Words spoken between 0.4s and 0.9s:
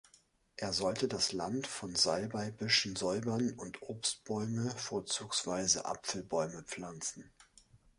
Er